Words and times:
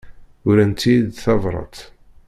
Urant-iyi-d 0.47 1.13
tabrat. 1.23 1.77